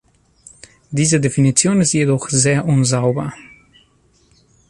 Diese 0.89 1.19
Definition 1.19 1.79
ist 1.79 1.93
jedoch 1.93 2.27
sehr 2.29 2.65
unsauber. 2.65 3.35